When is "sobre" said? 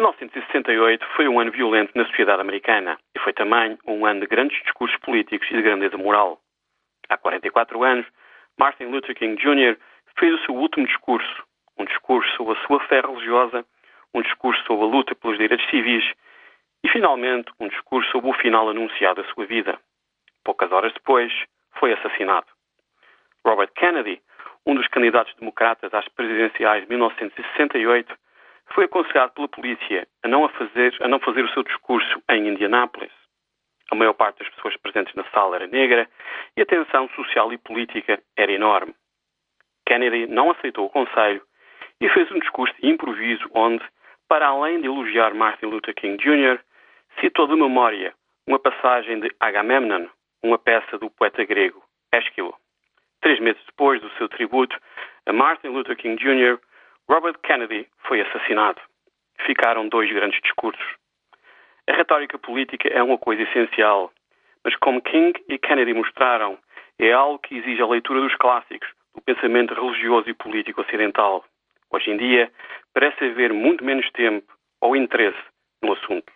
12.34-12.58, 14.64-14.86, 18.10-18.30